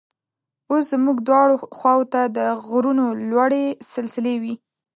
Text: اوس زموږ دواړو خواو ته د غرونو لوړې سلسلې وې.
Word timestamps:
اوس 0.69 0.83
زموږ 0.93 1.17
دواړو 1.27 1.55
خواو 1.77 2.03
ته 2.13 2.21
د 2.37 2.39
غرونو 2.65 3.05
لوړې 3.29 3.63
سلسلې 3.93 4.35
وې. 4.41 4.55